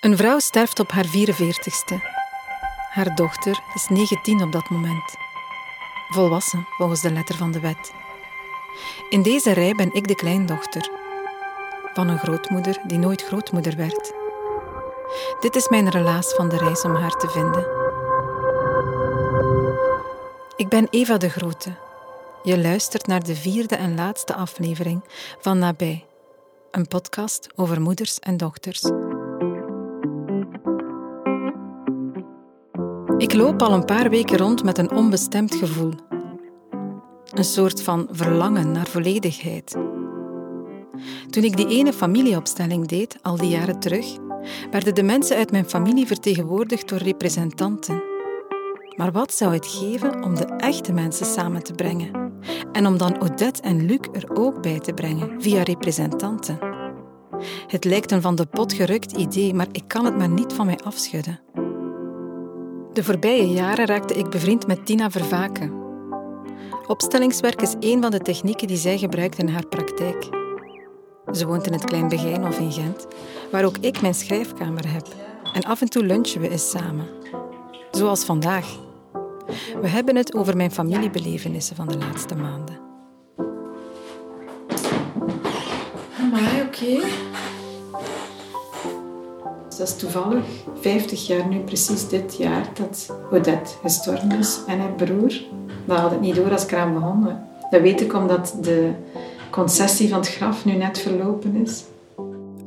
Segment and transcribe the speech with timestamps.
[0.00, 1.94] Een vrouw sterft op haar 44ste.
[2.90, 5.16] Haar dochter is 19 op dat moment.
[6.08, 7.92] Volwassen volgens de letter van de wet.
[9.08, 10.90] In deze rij ben ik de kleindochter.
[11.94, 14.12] Van een grootmoeder die nooit grootmoeder werd.
[15.40, 17.66] Dit is mijn relaas van de reis om haar te vinden.
[20.56, 21.74] Ik ben Eva de Grote.
[22.42, 25.04] Je luistert naar de vierde en laatste aflevering
[25.40, 26.06] van Nabij,
[26.70, 28.82] een podcast over moeders en dochters.
[33.18, 35.92] Ik loop al een paar weken rond met een onbestemd gevoel.
[37.30, 39.76] Een soort van verlangen naar volledigheid.
[41.30, 44.06] Toen ik die ene familieopstelling deed, al die jaren terug,
[44.70, 48.02] werden de mensen uit mijn familie vertegenwoordigd door representanten.
[48.96, 52.32] Maar wat zou het geven om de echte mensen samen te brengen?
[52.72, 56.58] En om dan Odette en Luc er ook bij te brengen, via representanten.
[57.66, 60.66] Het lijkt een van de pot gerukt idee, maar ik kan het maar niet van
[60.66, 61.40] mij afschudden.
[62.98, 65.72] De voorbije jaren raakte ik bevriend met Tina Vervaken.
[66.86, 70.28] Opstellingswerk is een van de technieken die zij gebruikt in haar praktijk.
[71.32, 73.06] Ze woont in het Klein Begijn of in Gent,
[73.50, 75.06] waar ook ik mijn schrijfkamer heb.
[75.52, 77.06] En af en toe lunchen we eens samen.
[77.90, 78.76] Zoals vandaag.
[79.80, 82.78] We hebben het over mijn familiebelevenissen van de laatste maanden.
[86.30, 87.27] Maar oké.
[89.78, 90.44] Dat is toevallig
[90.80, 95.40] 50 jaar nu, precies dit jaar, dat Odette gestorven is en haar broer.
[95.86, 97.28] Dat had ik niet door als ik eraan begon.
[97.70, 98.92] Dat weet ik omdat de
[99.50, 101.84] concessie van het graf nu net verlopen is.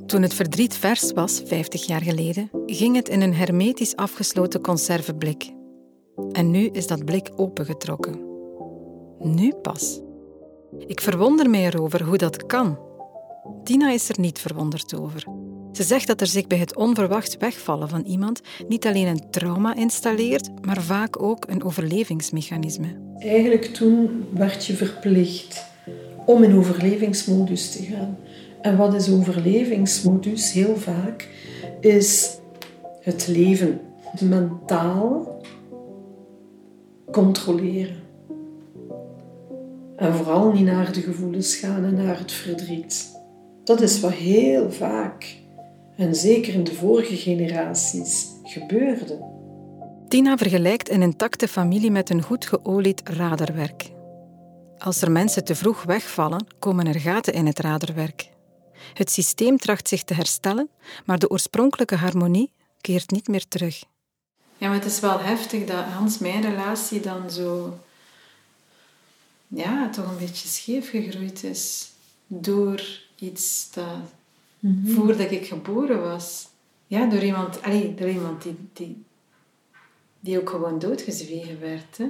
[0.06, 5.52] Toen het verdriet vers was, 50 jaar geleden, ging het in een hermetisch afgesloten conserveblik.
[6.32, 8.20] En nu is dat blik opengetrokken.
[9.20, 10.02] Nu pas.
[10.88, 12.80] Ik verwonder mij erover hoe dat kan.
[13.64, 15.26] Tina is er niet verwonderd over.
[15.72, 19.76] Ze zegt dat er zich bij het onverwacht wegvallen van iemand niet alleen een trauma
[19.76, 22.88] installeert, maar vaak ook een overlevingsmechanisme.
[23.18, 25.66] Eigenlijk toen werd je verplicht
[26.26, 28.18] om in overlevingsmodus te gaan.
[28.62, 30.52] En wat is overlevingsmodus?
[30.52, 31.28] Heel vaak
[31.80, 32.38] is
[33.02, 33.80] het leven
[34.20, 35.42] mentaal
[37.12, 37.96] controleren.
[39.96, 43.20] En vooral niet naar de gevoelens gaan en naar het verdriet.
[43.64, 45.41] Dat is wat heel vaak,
[46.02, 49.40] en zeker in de vorige generaties, gebeurde.
[50.08, 53.92] Tina vergelijkt een intacte familie met een goed geolied radarwerk.
[54.78, 58.30] Als er mensen te vroeg wegvallen, komen er gaten in het radarwerk.
[58.94, 60.70] Het systeem tracht zich te herstellen,
[61.06, 62.52] maar de oorspronkelijke harmonie
[62.82, 63.84] keert niet meer terug.
[64.58, 67.80] Ja, maar het is wel heftig dat Hans mijn relatie dan zo...
[69.48, 71.92] Ja, toch een beetje scheef gegroeid is.
[72.28, 72.82] Door
[73.16, 74.20] iets dat...
[74.62, 74.92] Mhm.
[74.92, 76.48] Voordat ik geboren was.
[76.88, 77.62] Ja, door iemand...
[77.62, 79.04] Allee, door iemand die, die,
[80.20, 81.98] die ook gewoon doodgezwegen werd.
[81.98, 82.08] Hè?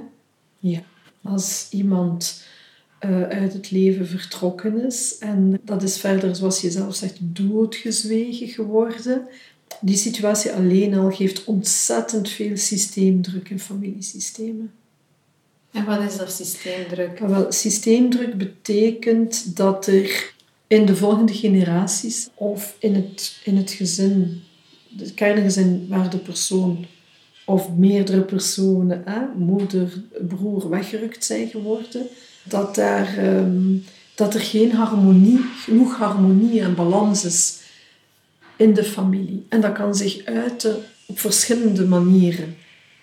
[0.58, 0.82] Ja,
[1.22, 2.44] als iemand
[2.98, 8.48] eh, uit het leven vertrokken is en dat is verder, zoals je zelf zegt, doodgezwegen
[8.48, 9.28] geworden.
[9.80, 14.72] Die situatie alleen al geeft ontzettend veel systeemdruk in familiesystemen.
[15.70, 17.18] En wat is dat systeemdruk?
[17.18, 20.34] Wel, systeemdruk betekent dat er
[20.72, 24.42] in de volgende generaties of in het, in het gezin,
[24.98, 26.86] het kerngezin waar de persoon
[27.44, 32.06] of meerdere personen, hè, moeder, broer, weggerukt zijn geworden,
[32.42, 33.76] dat, daar, ehm,
[34.14, 37.58] dat er geen harmonie, genoeg harmonie en balans is
[38.56, 39.46] in de familie.
[39.48, 42.56] En dat kan zich uiten op verschillende manieren.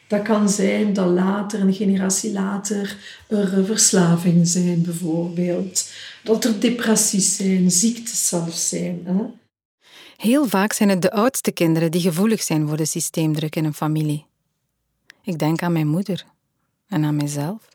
[0.10, 2.98] Dat kan zijn dat later, een generatie later,
[3.28, 5.90] er verslavingen zijn bijvoorbeeld.
[6.24, 9.02] Dat er depressies zijn, ziektes zelfs zijn.
[9.04, 9.24] Hè?
[10.18, 13.74] Heel vaak zijn het de oudste kinderen die gevoelig zijn voor de systeemdruk in een
[13.74, 14.26] familie.
[15.24, 16.26] Ik denk aan mijn moeder
[16.88, 17.68] en aan mijzelf.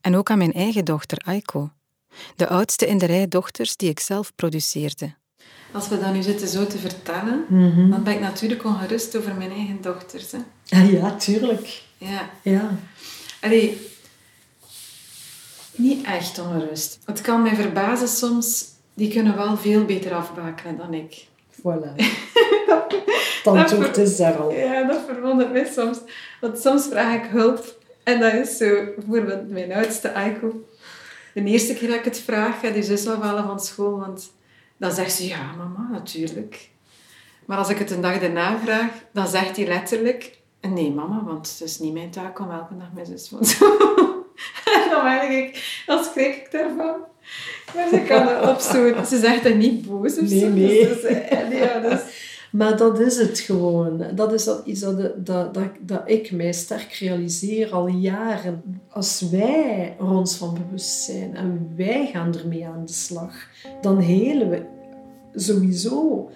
[0.00, 1.70] En ook aan mijn eigen dochter Aiko,
[2.36, 5.14] de oudste in de rij dochters die ik zelf produceerde.
[5.72, 7.44] Als we dat nu zitten zo te vertellen,
[7.90, 10.32] dan ben ik natuurlijk ongerust over mijn eigen dochters.
[10.32, 10.38] Hè.
[10.68, 11.82] Ah, ja, tuurlijk.
[11.98, 12.30] Ja.
[12.42, 12.70] Ja.
[13.40, 13.88] Allee,
[15.74, 16.98] niet echt ongerust.
[17.04, 18.64] Het kan mij verbazen soms,
[18.94, 21.26] die kunnen wel veel beter afbakenen dan ik.
[21.58, 21.94] Voilà.
[23.42, 24.52] Tandtocht is daar al.
[24.52, 25.98] Ja, dat verwondert mij soms.
[26.40, 27.78] Want soms vraag ik hulp.
[28.02, 30.64] En dat is zo, bijvoorbeeld mijn oudste Aiko.
[31.34, 33.98] De eerste keer dat ik het vraag, gaat die zus afhalen van school.
[33.98, 34.30] Want
[34.80, 36.68] dan zegt ze, ja mama, natuurlijk.
[37.46, 40.38] Maar als ik het een dag daarna vraag, dan zegt hij letterlijk...
[40.60, 43.38] Nee mama, want het is niet mijn taak om elke dag mijn zus van
[44.74, 46.96] En dan merk ik, dan schrik ik daarvan.
[47.74, 49.04] Maar ze kan het op.
[49.06, 50.48] Ze zegt dat niet boos of Nee, zo.
[50.48, 50.88] nee.
[50.88, 52.00] Dus, dus, eh, ja, dus,
[52.52, 54.02] Maar dat is het gewoon.
[54.14, 58.80] Dat is dat, iets dat, dat, dat, dat ik mij sterk realiseer al jaren.
[58.88, 63.34] Als wij er ons van bewust zijn en wij gaan ermee aan de slag,
[63.80, 64.62] dan helen we
[65.34, 66.28] sowieso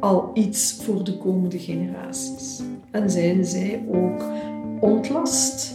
[0.00, 2.60] al iets voor de komende generaties.
[2.90, 4.22] En zijn zij ook
[4.80, 5.74] ontlast.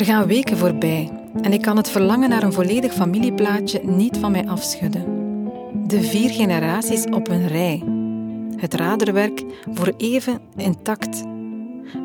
[0.00, 1.10] Er gaan weken voorbij
[1.42, 5.04] en ik kan het verlangen naar een volledig familieplaatje niet van mij afschudden.
[5.86, 7.82] De vier generaties op een rij.
[8.60, 11.22] Het raderwerk voor even intact.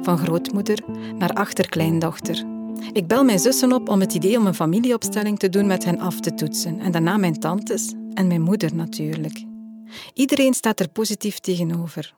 [0.02, 0.80] Van grootmoeder
[1.18, 2.44] naar achterkleindochter.
[2.92, 6.00] Ik bel mijn zussen op om het idee om een familieopstelling te doen met hen
[6.00, 6.80] af te toetsen.
[6.80, 9.44] En daarna mijn tantes en mijn moeder natuurlijk.
[10.14, 12.14] Iedereen staat er positief tegenover.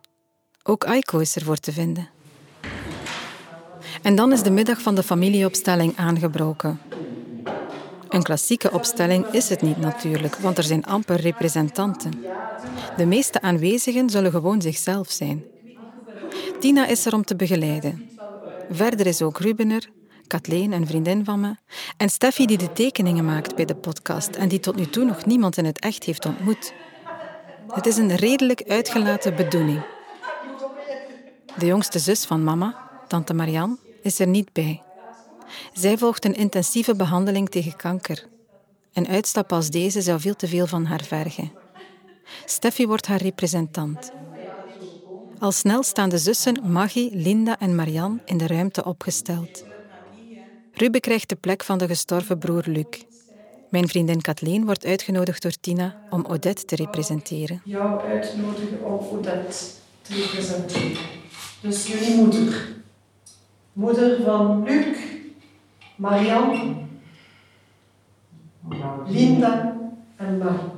[0.64, 2.17] Ook Aiko is er voor te vinden.
[4.02, 6.80] En dan is de middag van de familieopstelling aangebroken.
[8.10, 12.12] Een klassieke opstelling is het niet natuurlijk, want er zijn amper representanten.
[12.98, 15.44] De meeste aanwezigen zullen gewoon zichzelf zijn.
[16.60, 18.10] Tina is er om te begeleiden.
[18.70, 19.90] Verder is ook Ruben er,
[20.28, 21.56] Kathleen, een vriendin van me,
[21.98, 25.26] en Steffi die de tekeningen maakt bij de podcast en die tot nu toe nog
[25.26, 26.74] niemand in het echt heeft ontmoet.
[27.68, 29.82] Het is een redelijk uitgelaten bedoeling.
[31.58, 32.76] De jongste zus van mama,
[33.08, 34.82] tante Marianne, is er niet bij.
[35.74, 38.28] Zij volgt een intensieve behandeling tegen kanker.
[38.94, 41.52] Een uitstap als deze zou veel te veel van haar vergen.
[42.46, 44.12] Steffi wordt haar representant.
[45.40, 49.66] Al snel staan de zussen Maggie, Linda en Marianne in de ruimte opgesteld.
[50.74, 52.86] Ruben krijgt de plek van de gestorven broer Luc.
[53.70, 57.62] Mijn vriendin Kathleen wordt uitgenodigd door Tina om Odette te representeren.
[57.66, 59.58] Jou uitnodigen om Odette
[60.02, 60.98] te representeren.
[61.62, 62.77] Dus jullie moeder.
[63.78, 64.98] Moeder van Luc,
[65.96, 66.76] Marianne,
[69.08, 69.78] Linda
[70.16, 70.72] en Marie.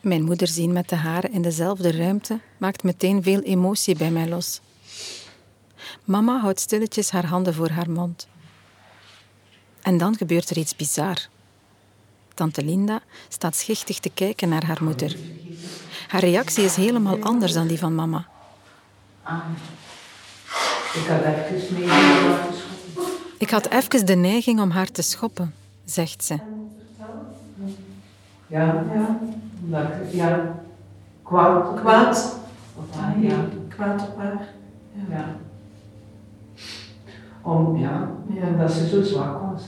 [0.00, 4.28] Mijn moeder zien met de haren in dezelfde ruimte maakt meteen veel emotie bij mij
[4.28, 4.60] los.
[6.04, 8.28] Mama houdt stilletjes haar handen voor haar mond.
[9.82, 11.28] En dan gebeurt er iets bizar.
[12.34, 15.16] Tante Linda staat schichtig te kijken naar haar moeder.
[16.10, 18.26] Haar reactie is helemaal anders dan die van mama.
[20.94, 21.88] Ik had even mee.
[23.38, 25.54] Ik had even de neiging om haar te schoppen,
[25.84, 26.38] zegt ze.
[28.46, 29.18] Ja, ja.
[29.64, 30.54] Omdat ik, ja,
[31.22, 31.80] kwaad.
[31.80, 32.38] Kwaad.
[32.76, 33.44] Op haar, ja.
[33.68, 34.48] Kwaad op haar.
[35.10, 35.36] ja.
[37.42, 38.46] Om, ja, Ja.
[38.46, 39.62] omdat ze zo zwak was.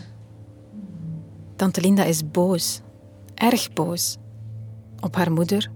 [1.56, 2.80] Tante Linda is boos.
[3.34, 4.16] Erg boos.
[5.00, 5.70] Op haar moeder.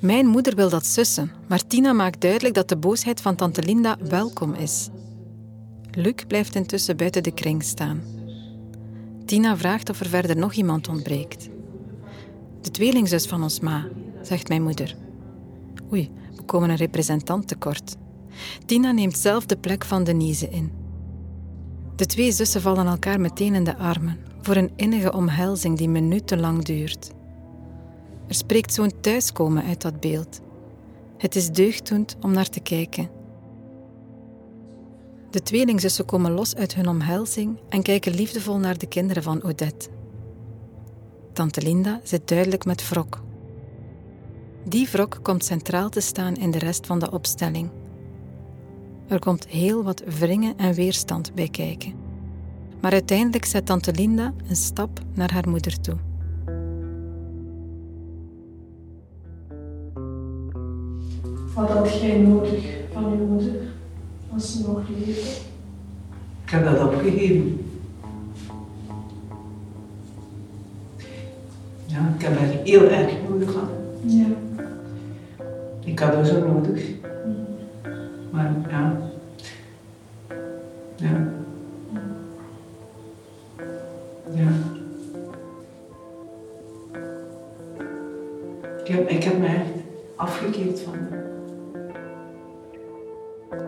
[0.00, 3.96] Mijn moeder wil dat sussen, maar Tina maakt duidelijk dat de boosheid van tante Linda
[4.08, 4.88] welkom is.
[5.90, 8.02] Luc blijft intussen buiten de kring staan.
[9.24, 11.48] Tina vraagt of er verder nog iemand ontbreekt.
[12.60, 13.88] De tweelingzus van ons ma,
[14.22, 14.96] zegt mijn moeder.
[15.92, 17.96] Oei, we komen een representant tekort.
[18.66, 20.72] Tina neemt zelf de plek van Denise in.
[21.96, 26.64] De twee zussen vallen elkaar meteen in de armen voor een innige omhelzing die minutenlang
[26.64, 27.12] duurt.
[28.32, 30.40] Er spreekt zo'n thuiskomen uit dat beeld.
[31.18, 33.10] Het is deugddoend om naar te kijken.
[35.30, 39.88] De tweelingzussen komen los uit hun omhelzing en kijken liefdevol naar de kinderen van Odette.
[41.32, 43.22] Tante Linda zit duidelijk met wrok.
[44.64, 47.70] Die wrok komt centraal te staan in de rest van de opstelling.
[49.08, 51.94] Er komt heel wat wringen en weerstand bij kijken.
[52.80, 55.96] Maar uiteindelijk zet tante Linda een stap naar haar moeder toe.
[61.54, 63.54] Wat had jij nodig van je moeder
[64.32, 65.40] als ze nog leefde?
[66.44, 67.66] Ik heb dat opgegeven.
[71.86, 73.68] Ja, ik heb haar heel erg nodig gehad.
[74.06, 74.26] Ja.
[75.84, 76.84] Ik had haar zo nodig.
[78.30, 78.78] Maar ja.
[78.78, 79.01] Ja.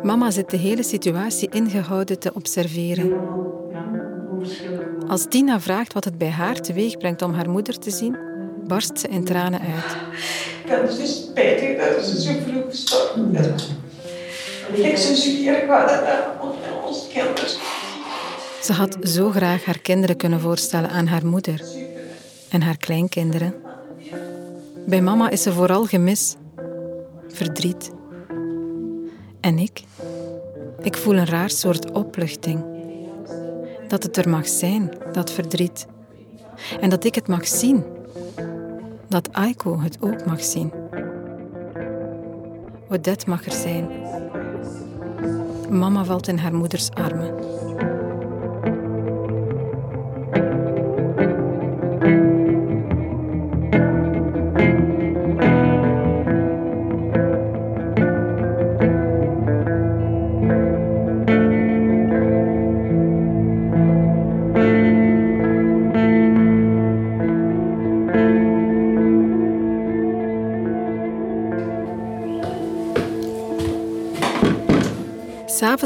[0.03, 3.13] Mama zit de hele situatie ingehouden te observeren.
[5.09, 8.17] Als Tina vraagt wat het bij haar teweeg brengt om haar moeder te zien,
[8.67, 9.97] barst ze in tranen uit.
[10.65, 13.69] Ik het dus spijtig dat ze zo vroeg gestorven is.
[14.73, 16.03] Ik zie hier kwaad
[16.87, 17.49] onze kinderen.
[18.63, 21.63] Ze had zo graag haar kinderen kunnen voorstellen aan haar moeder
[22.51, 23.55] en haar kleinkinderen.
[24.87, 26.35] Bij mama is ze vooral gemis,
[27.29, 27.91] verdriet.
[29.45, 29.83] En ik?
[30.83, 32.65] Ik voel een raar soort opluchting.
[33.89, 35.87] Dat het er mag zijn, dat verdriet.
[36.81, 37.85] En dat ik het mag zien.
[39.09, 40.73] Dat Aiko het ook mag zien.
[42.89, 43.89] Odette mag er zijn.
[45.71, 47.35] Mama valt in haar moeders armen.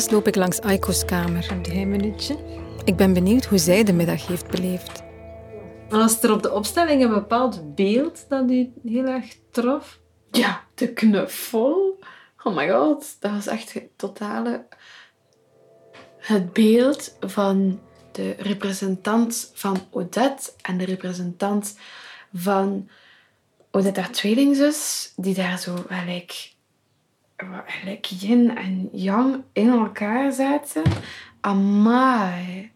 [0.09, 1.47] S'avonds loop ik langs Aiko's kamer.
[1.51, 2.37] Een minuutje.
[2.85, 5.03] Ik ben benieuwd hoe zij de middag heeft beleefd.
[5.89, 9.99] Was er op de opstelling een bepaald beeld dat u heel erg trof?
[10.31, 11.99] Ja, de knuffel.
[12.43, 14.67] Oh my god, dat was echt het totale...
[16.19, 17.81] Het beeld van
[18.13, 21.79] de representant van Odette en de representant
[22.35, 22.89] van
[23.71, 26.53] Odette, haar tweelingzus, die daar zo gelijk,
[27.67, 30.83] gelijk yin en yang in elkaar zaten.
[31.41, 32.71] Amai.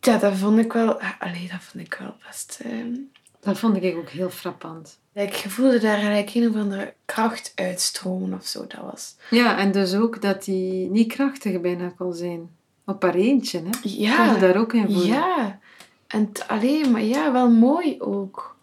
[0.00, 1.00] Ja, dat vond ik wel...
[1.18, 2.60] Allee, dat vond ik wel best...
[2.64, 2.92] ehm,
[3.40, 4.98] Dat vond ik ook heel frappant.
[5.12, 8.66] ik voelde daar gelijk een of andere kracht uitstromen of zo.
[8.66, 9.16] Dat was...
[9.30, 12.50] Ja, en dus ook dat hij niet krachtig bijna kon zijn.
[12.84, 13.70] Op haar eentje, hè?
[13.82, 14.24] Ja.
[14.26, 15.06] Kon je daar ook in voelen?
[15.06, 15.58] Ja.
[16.06, 18.56] En alleen, maar ja, wel mooi ook.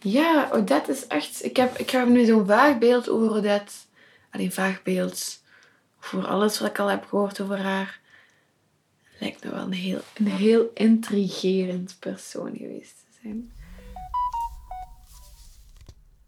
[0.00, 1.44] Ja, Odette is echt...
[1.44, 3.72] Ik heb, ik heb nu zo'n vaag beeld over Odette.
[4.30, 5.42] Alleen vaag beeld
[5.98, 8.00] voor alles wat ik al heb gehoord over haar.
[9.18, 13.52] Lijkt me wel een heel, een heel intrigerend persoon geweest te zijn.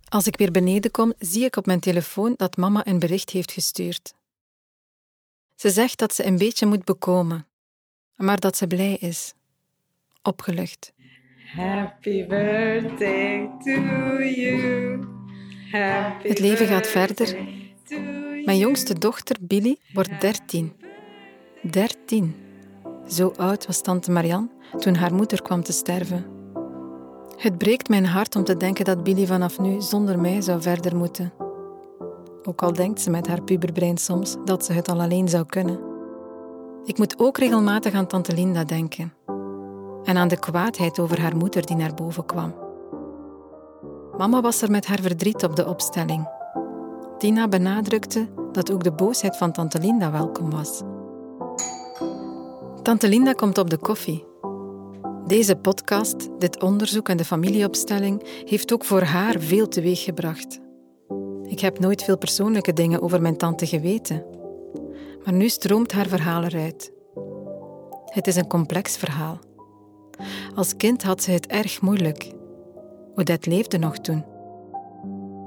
[0.09, 3.53] Als ik weer beneden kom, zie ik op mijn telefoon dat mama een bericht heeft
[3.53, 4.15] gestuurd.
[5.55, 7.47] Ze zegt dat ze een beetje moet bekomen,
[8.17, 9.35] maar dat ze blij is.
[10.23, 10.93] Opgelucht.
[11.57, 13.71] Happy birthday to
[14.23, 14.99] you.
[15.73, 17.37] Happy Het leven gaat verder.
[18.45, 20.73] Mijn jongste dochter, Billy, wordt dertien.
[21.63, 22.35] Dertien.
[23.07, 26.27] Zo oud was tante Marianne toen haar moeder kwam te sterven.
[27.37, 30.97] Het breekt mijn hart om te denken dat Billy vanaf nu zonder mij zou verder
[30.97, 31.33] moeten.
[32.43, 35.81] Ook al denkt ze met haar puberbrein soms dat ze het al alleen zou kunnen.
[36.85, 39.13] Ik moet ook regelmatig aan tante Linda denken.
[40.09, 42.55] En aan de kwaadheid over haar moeder die naar boven kwam.
[44.17, 46.29] Mama was er met haar verdriet op de opstelling.
[47.19, 50.83] Tina benadrukte dat ook de boosheid van tante Linda welkom was.
[52.83, 54.25] Tante Linda komt op de koffie.
[55.27, 60.61] Deze podcast, dit onderzoek en de familieopstelling heeft ook voor haar veel teweeggebracht.
[61.43, 64.25] Ik heb nooit veel persoonlijke dingen over mijn tante geweten.
[65.25, 66.93] Maar nu stroomt haar verhaal eruit.
[68.05, 69.39] Het is een complex verhaal.
[70.59, 72.33] Als kind had ze het erg moeilijk.
[73.15, 74.25] Odette leefde nog toen.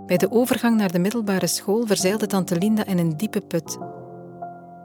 [0.06, 3.78] Bij de overgang naar de middelbare school verzeilde tante Linda in een diepe put.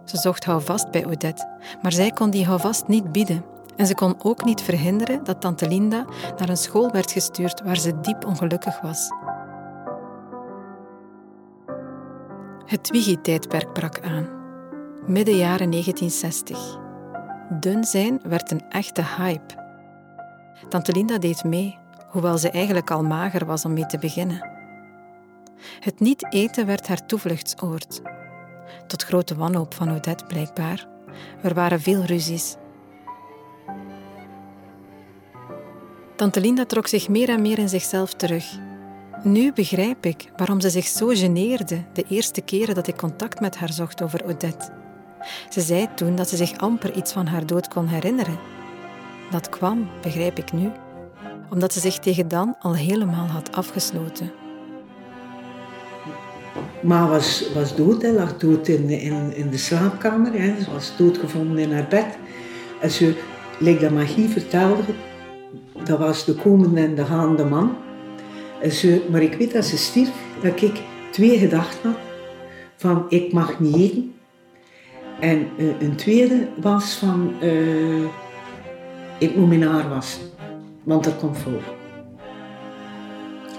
[0.04, 1.48] Ze zocht houvast bij Odette,
[1.82, 3.44] maar zij kon die houvast niet bieden.
[3.76, 6.04] En ze kon ook niet verhinderen dat tante Linda
[6.36, 9.10] naar een school werd gestuurd waar ze diep ongelukkig was.
[12.64, 14.28] Het Twiggy-tijdperk brak aan.
[15.06, 16.78] Midden jaren 1960.
[17.60, 19.65] Dun zijn werd een echte hype.
[20.68, 24.50] Tante Linda deed mee, hoewel ze eigenlijk al mager was om mee te beginnen.
[25.80, 28.00] Het niet eten werd haar toevluchtsoord.
[28.86, 30.86] Tot grote wanhoop van Odette blijkbaar.
[31.42, 32.56] Er waren veel ruzies.
[36.16, 38.58] Tante Linda trok zich meer en meer in zichzelf terug.
[39.22, 43.56] Nu begrijp ik waarom ze zich zo geneerde de eerste keren dat ik contact met
[43.56, 44.72] haar zocht over Odette.
[45.48, 48.55] Ze zei toen dat ze zich amper iets van haar dood kon herinneren.
[49.30, 50.70] Dat kwam, begrijp ik nu,
[51.50, 54.30] omdat ze zich tegen dan al helemaal had afgesloten.
[56.82, 60.32] Ma was, was dood, hè, lag dood in, in, in de slaapkamer.
[60.32, 60.62] Hè.
[60.62, 62.18] Ze was doodgevonden in haar bed.
[62.80, 63.14] En ze,
[63.58, 64.82] like dat magie vertelde,
[65.84, 67.76] dat was de komende en de gaande man.
[68.60, 70.80] En ze, maar ik weet dat ze stierf, dat ik
[71.10, 72.00] twee gedachten had.
[72.76, 74.14] Van, ik mag niet eten.
[75.20, 78.04] En eh, een tweede was van, eh,
[79.18, 80.22] ik moet mijn haar wassen.
[80.82, 81.62] Want dat komt voor.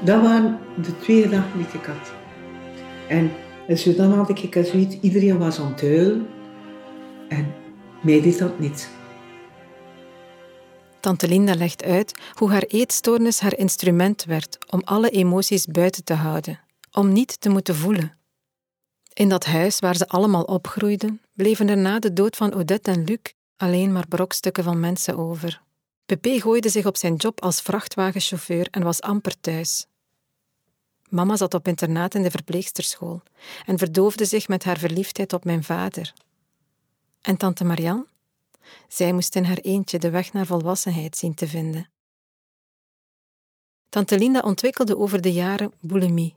[0.03, 2.11] Dat waren de twee gedachten die ik had.
[3.07, 3.31] En
[3.77, 6.27] zo dan had ik zoiets, iedereen was aan het.
[7.29, 7.53] En
[8.01, 8.89] Mij deed dat niet.
[10.99, 16.13] Tante Linda legt uit hoe haar eetstoornis haar instrument werd om alle emoties buiten te
[16.13, 16.59] houden,
[16.91, 18.17] om niet te moeten voelen.
[19.13, 23.03] In dat huis waar ze allemaal opgroeiden, bleven er na de dood van Odette en
[23.03, 23.19] Luc
[23.57, 25.61] alleen maar brokstukken van mensen over.
[26.05, 29.87] Pepe gooide zich op zijn job als vrachtwagenchauffeur en was amper thuis.
[31.09, 33.21] Mama zat op internaat in de verpleegsterschool
[33.65, 36.13] en verdoofde zich met haar verliefdheid op mijn vader.
[37.21, 38.05] En tante Marianne?
[38.87, 41.89] Zij moest in haar eentje de weg naar volwassenheid zien te vinden.
[43.89, 46.35] Tante Linda ontwikkelde over de jaren bulimie.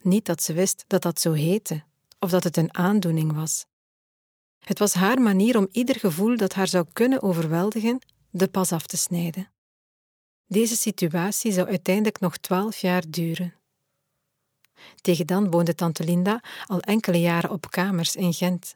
[0.00, 1.82] Niet dat ze wist dat dat zo heette,
[2.18, 3.66] of dat het een aandoening was.
[4.66, 7.98] Het was haar manier om ieder gevoel dat haar zou kunnen overweldigen,
[8.30, 9.50] de pas af te snijden.
[10.46, 13.54] Deze situatie zou uiteindelijk nog twaalf jaar duren.
[15.00, 18.74] Tegen dan woonde tante Linda al enkele jaren op kamers in Gent.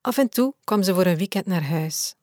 [0.00, 2.14] Af en toe kwam ze voor een weekend naar huis.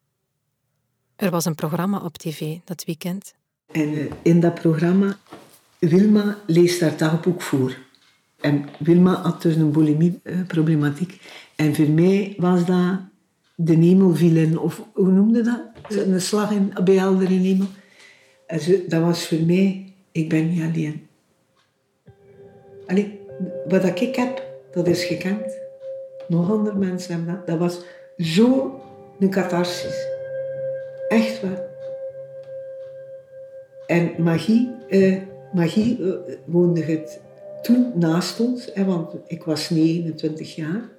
[1.15, 3.33] Er was een programma op tv dat weekend.
[3.71, 5.17] En eh, in dat programma,
[5.79, 7.77] Wilma leest haar dagboek voor.
[8.43, 11.21] En Wilma had dus een bulimie-problematiek.
[11.55, 12.99] En voor mij was dat
[13.55, 15.61] de hemel viel in, of hoe noemde dat?
[15.89, 16.97] Een slag in, bij.
[18.47, 21.07] En zo, dat was voor mij, ik ben niet alleen.
[22.87, 23.19] Allee,
[23.67, 25.57] wat ik heb, dat is gekend.
[26.27, 27.47] Nog andere mensen hebben dat.
[27.47, 27.79] Dat was
[28.17, 28.81] zo
[29.19, 30.07] een catharsis.
[31.07, 31.61] Echt waar.
[33.87, 35.17] En magie, eh,
[35.53, 37.21] magie eh, woonde het
[37.63, 40.89] toen naast ons, hè, want ik was 29 jaar,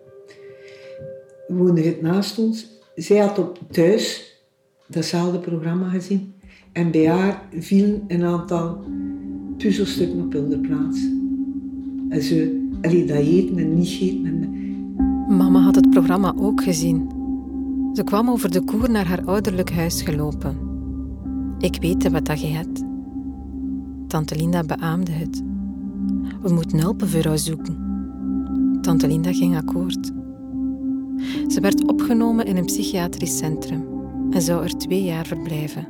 [1.48, 2.66] woonde het naast ons.
[2.94, 4.32] Zij had op thuis
[4.86, 6.34] datzelfde programma gezien
[6.72, 8.84] en bij haar vielen een aantal
[9.56, 11.00] puzzelstukken op hun plaats.
[12.08, 14.26] En ze, allee, dat eten en niet eten.
[14.26, 17.08] En, Mama had het programma ook gezien.
[17.92, 20.56] Ze kwam over de koer naar haar ouderlijk huis gelopen.
[21.58, 22.82] Ik weet wat dat je hebt.
[24.06, 25.42] Tante Linda beaamde het.
[26.44, 27.76] We moeten helpen voor haar zoeken.
[28.80, 30.12] Tante Linda ging akkoord.
[31.48, 33.84] Ze werd opgenomen in een psychiatrisch centrum
[34.30, 35.86] en zou er twee jaar verblijven.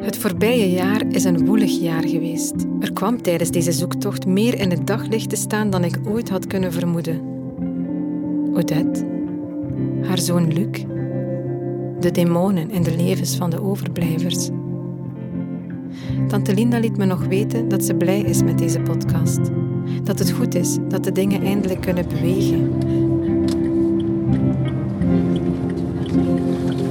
[0.00, 1.41] Het voorbije jaar is een
[1.80, 2.54] jaar geweest.
[2.80, 6.46] Er kwam tijdens deze zoektocht meer in het daglicht te staan dan ik ooit had
[6.46, 7.20] kunnen vermoeden.
[8.54, 9.06] Odette,
[10.02, 10.84] haar zoon Luc,
[12.00, 14.48] de demonen in de levens van de overblijvers.
[16.28, 19.40] Tante Linda liet me nog weten dat ze blij is met deze podcast.
[20.02, 22.78] Dat het goed is dat de dingen eindelijk kunnen bewegen.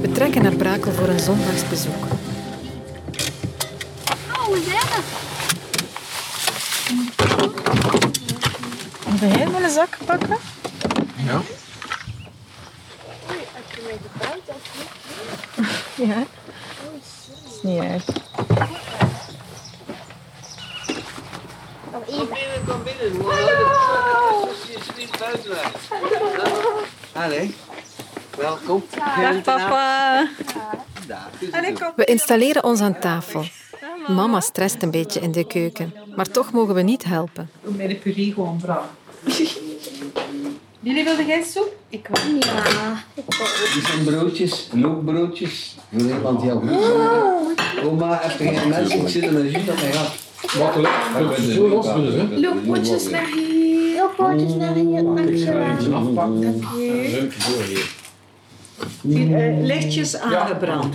[0.00, 2.21] We trekken naar Brakel voor een zondagsbezoek.
[9.22, 10.36] Wil jij een zak pakken?
[11.16, 11.40] Ja.
[15.96, 16.24] Ja.
[17.46, 18.04] Is niet erg.
[22.06, 23.24] Kom binnen, kom binnen.
[24.44, 25.56] Alsjeblieft buiten
[27.12, 27.54] Allee,
[28.36, 28.84] welkom.
[29.20, 30.28] Dag papa.
[31.96, 33.44] We installeren ons aan tafel.
[34.06, 37.50] Mama stresst een beetje in de keuken, maar toch mogen we niet helpen.
[37.62, 38.84] Doe mij de puree gewoon brak.
[40.80, 41.76] Jullie wilden geen soep?
[41.88, 42.44] Ik wil niet.
[42.44, 45.76] Ja, ik wil Dit zijn broodjes, loopbroodjes.
[45.92, 47.84] Voor iemand die al goed.
[47.84, 49.00] Oma, heb je geen mensen?
[49.00, 50.14] Ik zit er met jus op mijn gat.
[50.58, 50.92] Makkelijk.
[51.52, 52.40] Zo los willen ze.
[52.40, 53.96] Loopotjes naar hier.
[53.96, 55.94] looppootjes naar hier, dankjewel.
[55.94, 56.62] afpakken.
[59.04, 60.94] Eh, lichtjes aangebrand.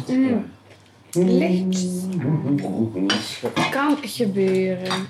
[1.17, 1.85] Licht.
[3.71, 5.07] Kan gebeuren.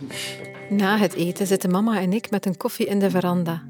[0.70, 3.64] Na het eten zitten mama en ik met een koffie in de veranda.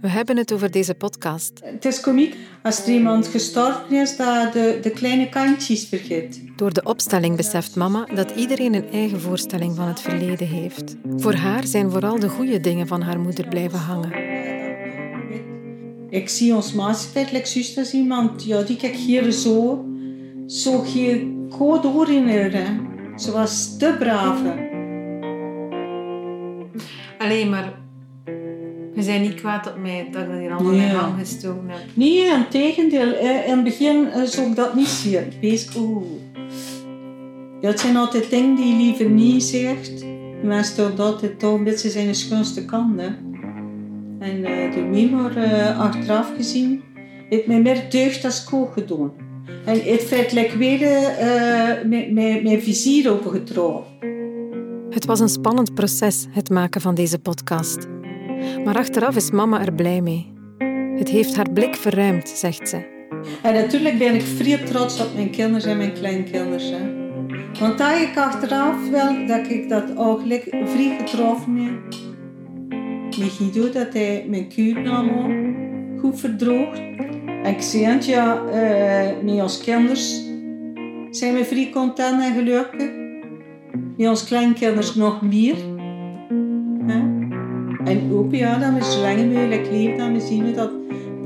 [0.00, 1.60] We hebben het over deze podcast.
[1.64, 6.42] Het is komiek als er iemand gestorven is dat de, de kleine kantjes vergeet.
[6.56, 10.96] Door de opstelling beseft mama dat iedereen een eigen voorstelling van het verleden heeft.
[11.16, 14.12] Voor haar zijn vooral de goede dingen van haar moeder blijven hangen.
[16.10, 19.84] Ik zie ons maatschappij, like juist als iemand, ja, die kijk hier zo,
[20.46, 20.82] zo
[21.58, 22.86] code herinneren.
[23.16, 24.72] Ze was te brave.
[27.18, 27.72] Alleen maar...
[28.94, 30.88] We zijn niet kwaad op mij dat ik dat hier allemaal Nee.
[30.88, 31.80] in gestoken heb.
[31.94, 33.14] Nee, in tegendeel.
[33.46, 35.20] In het begin eh, zou ik dat niet zien.
[35.40, 36.04] Wees, oeh.
[37.60, 40.04] Het zijn altijd dingen die je liever niet zegt.
[40.42, 43.00] Mensen doen dat altijd toch een beetje zijn schoonste kant.
[43.00, 43.06] Hè.
[44.18, 46.82] En eh, de mimo eh, achteraf gezien,
[47.28, 49.12] heeft mij meer deugd als kook gedaan.
[49.64, 53.92] En het feitelijk weer eh, met, met, met vizier opengetrokken.
[54.90, 57.86] Het was een spannend proces, het maken van deze podcast.
[58.64, 60.32] Maar achteraf is mama er blij mee.
[60.96, 62.92] Het heeft haar blik verruimd, zegt ze.
[63.42, 66.70] En natuurlijk ben ik vrij trots op mijn kinderen en mijn kleinkinderen.
[66.70, 67.02] hè.
[67.60, 71.94] Want daar ik achteraf wel dat ik dat eigenlijk vrij getroffen heb.
[73.18, 76.80] Met Guido dat hij mijn kuur nam ook goed verdroogt.
[77.44, 80.22] Het, ja, eh, met ons kinders
[81.10, 82.90] zijn we vrij content en gelukkig.
[83.96, 85.56] Met ons kleinkinders nog meer.
[87.84, 90.70] En ook ja, dat we zo lang mogelijk leven, dat we zien dat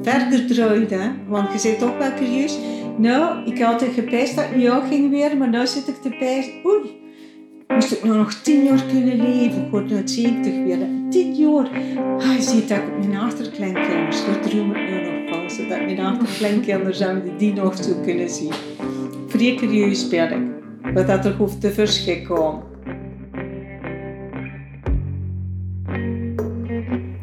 [0.02, 0.90] verder draait.
[0.90, 1.10] Hè?
[1.28, 2.58] Want je zit ook wel curieus.
[2.96, 6.02] Nou, ik had altijd gepijst dat ik met jou ging weer, maar nu zit ik
[6.02, 6.52] te pijzen.
[6.66, 7.00] Oei,
[7.68, 9.64] moest ik nog tien jaar kunnen leven?
[9.64, 10.78] Ik word nu 70 weer.
[11.10, 11.70] Tien jaar.
[12.18, 15.17] Ah, je ziet dat ik op mijn achterkleinkinders, daar droom ik nu.
[15.48, 18.52] Zodat mijn achterkleinkinders zouden die nog zo kunnen zien.
[19.26, 20.54] Vrij curieus ben.
[20.94, 22.62] Wat er hoeft te verschil komen.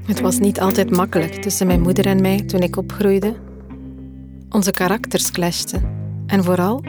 [0.05, 3.35] Het was niet altijd makkelijk tussen mijn moeder en mij toen ik opgroeide.
[4.49, 5.81] Onze karakters clashten.
[6.27, 6.83] En vooral,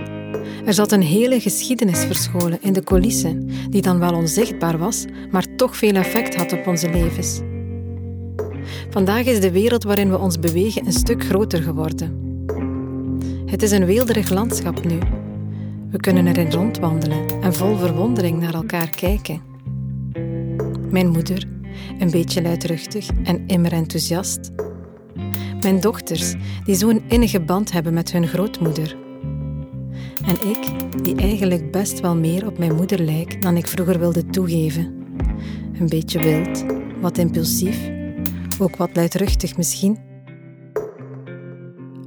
[0.65, 5.55] er zat een hele geschiedenis verscholen in de coulissen, die dan wel onzichtbaar was, maar
[5.57, 7.41] toch veel effect had op onze levens.
[8.91, 12.25] Vandaag is de wereld waarin we ons bewegen een stuk groter geworden.
[13.47, 14.99] Het is een weelderig landschap nu.
[15.91, 19.41] We kunnen erin rondwandelen en vol verwondering naar elkaar kijken.
[20.91, 21.49] Mijn moeder,
[21.99, 24.51] een beetje luidruchtig en immer enthousiast.
[25.61, 28.97] Mijn dochters, die zo'n innige band hebben met hun grootmoeder.
[30.27, 30.71] En ik,
[31.03, 34.95] die eigenlijk best wel meer op mijn moeder lijk dan ik vroeger wilde toegeven.
[35.79, 36.65] Een beetje wild,
[37.01, 37.91] wat impulsief,
[38.61, 39.99] ook wat luidruchtig misschien.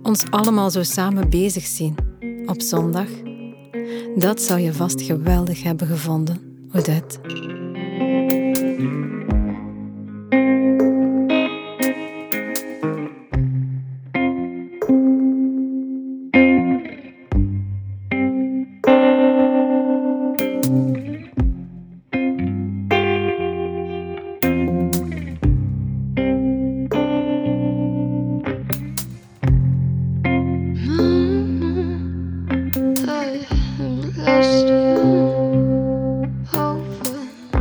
[0.04, 1.96] Ons allemaal zo samen bezig zien,
[2.46, 3.08] op zondag.
[4.16, 7.20] Dat zou je vast geweldig hebben gevonden, Odette.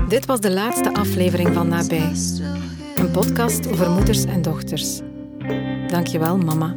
[0.09, 2.13] Dit was de laatste aflevering van Nabij.
[2.97, 5.01] Een podcast over moeders en dochters.
[5.87, 6.77] Dankjewel mama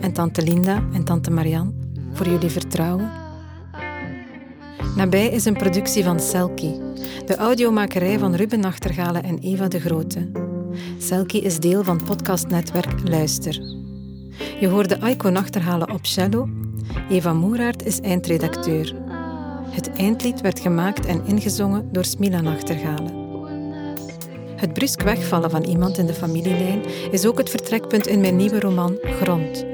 [0.00, 1.72] en tante Linda en tante Marianne
[2.12, 3.10] voor jullie vertrouwen.
[4.96, 6.80] Nabij is een productie van Selkie,
[7.26, 10.30] de audiomakerij van Ruben Nachtergalen en Eva de Grote.
[10.98, 13.54] Selkie is deel van podcastnetwerk Luister.
[14.60, 16.48] Je hoorde Aiko Nachtergalen op cello.
[17.10, 18.94] Eva Moeraert is eindredacteur.
[19.72, 23.20] Het eindlied werd gemaakt en ingezongen door Smila Nachtergalen.
[24.56, 28.60] Het brusk wegvallen van iemand in de familielijn is ook het vertrekpunt in mijn nieuwe
[28.60, 29.64] roman Grond.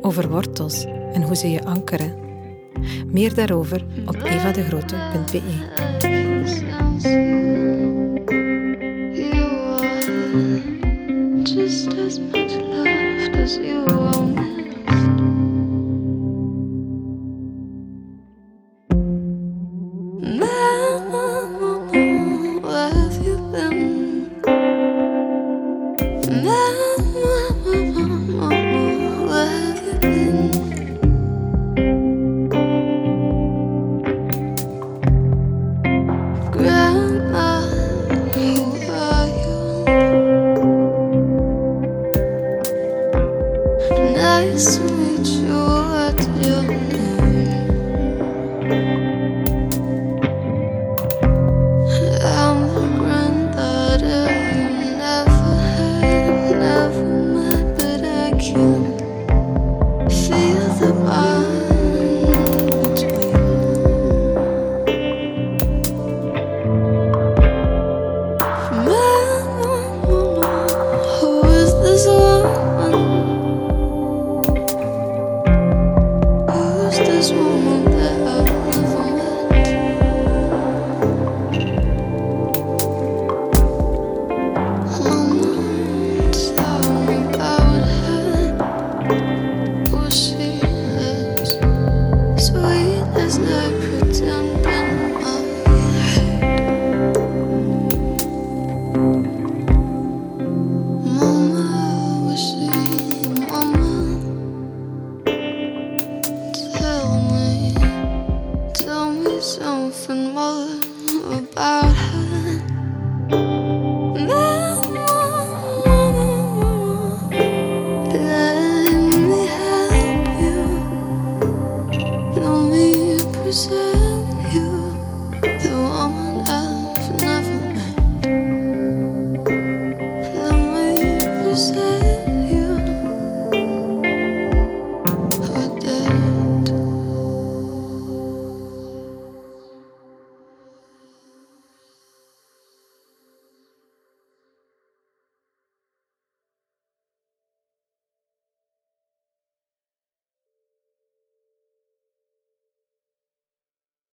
[0.00, 2.14] Over wortels en hoe ze je ankeren.
[3.06, 5.68] Meer daarover op evadegrote.be.
[11.42, 12.20] Just as
[13.42, 13.99] as you